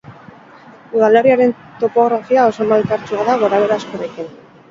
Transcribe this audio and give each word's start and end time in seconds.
Udalerriaren 0.99 1.51
topografia 1.83 2.47
oso 2.53 2.67
malkartsua 2.71 3.27
da, 3.29 3.35
gorabehera 3.45 3.81
askorekin. 3.83 4.35